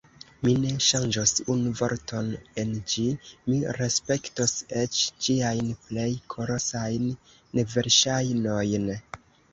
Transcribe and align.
Mi 0.45 0.51
ne 0.61 0.69
ŝanĝos 0.85 1.33
unu 1.55 1.73
vorton 1.81 2.31
en 2.63 2.71
ĝi, 2.93 3.05
mi 3.51 3.59
respektos 3.81 4.55
eĉ 4.85 5.03
ĝiajn 5.27 5.69
plej 5.85 6.09
kolosajn 6.35 7.07
neverŝajnojn. 7.61 8.93